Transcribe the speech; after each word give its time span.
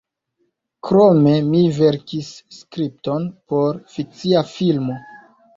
Krome 0.87 1.33
mi 1.49 1.61
verkis 1.75 2.31
skripton 2.57 3.29
por 3.53 3.81
fikcia 3.97 4.45
filmo. 4.57 4.99